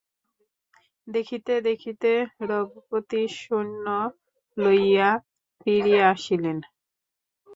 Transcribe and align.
দেখিতে 1.07 1.53
দেখিতে 1.67 2.11
রঘুপতি 2.49 3.21
সৈন্য 3.37 3.85
লইয়া 4.57 5.09
ফিরিয়া 5.61 6.03
আসিলেন। 6.13 6.57